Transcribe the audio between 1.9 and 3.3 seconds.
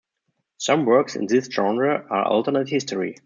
are alternate history.